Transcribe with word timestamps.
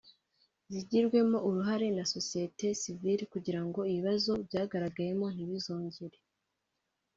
zigirwemo 0.71 1.37
uruhare 1.47 1.87
na 1.97 2.03
Sosiyete 2.13 2.65
Sivile 2.81 3.23
kugira 3.33 3.61
ngo 3.67 3.79
ibibazo 3.91 4.31
byagaragayemo 4.47 5.25
ntibizongere 5.35 6.17